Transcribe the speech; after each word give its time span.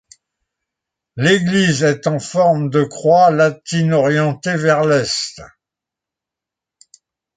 L'église 1.15 1.83
est 1.83 2.07
en 2.07 2.17
forme 2.17 2.71
de 2.71 2.83
croix 2.83 3.29
latine 3.29 3.93
orientée 3.93 4.55
vers 4.55 4.83
l'Est. 4.83 5.43